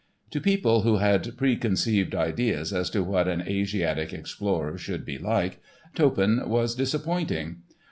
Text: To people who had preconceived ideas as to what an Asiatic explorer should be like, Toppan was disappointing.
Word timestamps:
To 0.31 0.41
people 0.41 0.81
who 0.81 0.97
had 0.97 1.37
preconceived 1.37 2.15
ideas 2.15 2.73
as 2.73 2.89
to 2.89 3.03
what 3.03 3.27
an 3.27 3.43
Asiatic 3.47 4.13
explorer 4.13 4.75
should 4.79 5.05
be 5.05 5.19
like, 5.19 5.61
Toppan 5.93 6.49
was 6.49 6.73
disappointing. 6.73 7.57